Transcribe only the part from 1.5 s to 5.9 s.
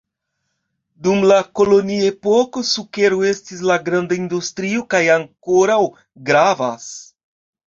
kolonia epoko, sukero estis la granda industrio kaj ankoraŭ